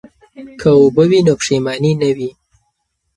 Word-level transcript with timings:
که 0.59 0.69
اوبه 0.79 1.03
وي 1.09 1.19
نو 1.27 1.33
پښیماني 1.39 1.91
نه 2.01 2.09
وي. 2.17 2.29